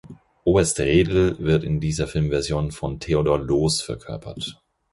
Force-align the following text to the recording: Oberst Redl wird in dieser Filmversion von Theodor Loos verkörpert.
Oberst 0.45 0.79
Redl 0.79 1.37
wird 1.37 1.63
in 1.63 1.79
dieser 1.79 2.07
Filmversion 2.07 2.71
von 2.71 2.99
Theodor 2.99 3.37
Loos 3.37 3.83
verkörpert. 3.83 4.59